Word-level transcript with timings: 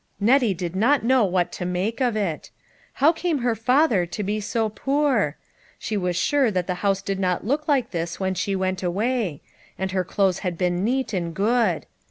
Nettie 0.19 0.55
did 0.55 0.75
not 0.75 1.03
know 1.03 1.23
what 1.25 1.51
to 1.51 1.63
make 1.63 2.01
of 2.01 2.15
it. 2.15 2.49
How 2.93 3.11
came 3.11 3.37
her 3.45 3.53
father 3.53 4.07
to 4.07 4.23
be 4.23 4.39
so 4.39 4.67
poor? 4.67 5.37
She 5.77 5.95
was 5.95 6.15
sure 6.15 6.49
that 6.49 6.65
the 6.65 6.73
house 6.81 7.03
did 7.03 7.19
not 7.19 7.45
look 7.45 7.67
like 7.67 7.91
this 7.91 8.19
when 8.19 8.33
she 8.33 8.55
went 8.55 8.81
away; 8.81 9.43
and 9.77 9.91
her 9.91 10.03
clothes 10.03 10.39
had 10.39 10.57
been 10.57 10.83
neat 10.83 11.13
and 11.13 11.35
good. 11.35 11.85